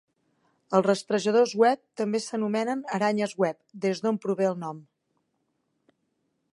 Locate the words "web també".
1.65-2.21